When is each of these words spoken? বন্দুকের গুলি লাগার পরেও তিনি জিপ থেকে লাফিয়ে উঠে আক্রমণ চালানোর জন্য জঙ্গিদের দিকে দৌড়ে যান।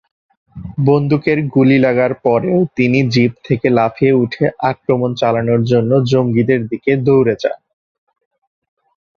বন্দুকের 0.85 1.39
গুলি 1.53 1.77
লাগার 1.79 2.13
পরেও 2.25 2.59
তিনি 2.77 2.99
জিপ 3.13 3.31
থেকে 3.47 3.67
লাফিয়ে 3.77 4.13
উঠে 4.23 4.45
আক্রমণ 4.71 5.11
চালানোর 5.15 5.61
জন্য 5.63 5.91
জঙ্গিদের 6.11 6.61
দিকে 6.67 6.91
দৌড়ে 7.05 7.35
যান। 7.41 7.59